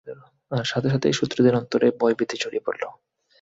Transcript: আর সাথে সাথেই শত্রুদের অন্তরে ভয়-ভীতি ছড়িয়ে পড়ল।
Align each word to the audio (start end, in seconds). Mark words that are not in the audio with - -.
আর 0.51 0.63
সাথে 0.63 0.87
সাথেই 0.89 1.13
শত্রুদের 1.13 1.55
অন্তরে 1.55 1.87
ভয়-ভীতি 1.99 2.35
ছড়িয়ে 2.37 2.65
পড়ল। 2.65 2.83